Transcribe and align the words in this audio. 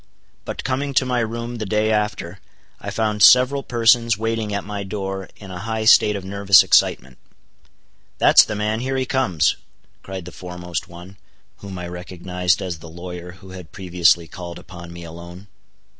But 0.45 0.63
coming 0.63 0.95
to 0.95 1.05
my 1.05 1.19
room 1.19 1.57
the 1.59 1.65
day 1.67 1.91
after, 1.91 2.39
I 2.79 2.89
found 2.89 3.21
several 3.21 3.61
persons 3.61 4.17
waiting 4.17 4.51
at 4.51 4.63
my 4.63 4.81
door 4.83 5.29
in 5.37 5.51
a 5.51 5.59
high 5.59 5.85
state 5.85 6.15
of 6.15 6.25
nervous 6.25 6.63
excitement. 6.63 7.19
"That's 8.17 8.43
the 8.43 8.55
man—here 8.55 8.97
he 8.97 9.05
comes," 9.05 9.57
cried 10.01 10.25
the 10.25 10.31
foremost 10.31 10.87
one, 10.87 11.17
whom 11.57 11.77
I 11.77 11.87
recognized 11.87 12.63
as 12.63 12.79
the 12.79 12.89
lawyer 12.89 13.33
who 13.33 13.51
had 13.51 13.71
previously 13.71 14.27
called 14.27 14.57
upon 14.57 14.91
me 14.91 15.03
alone. 15.03 15.45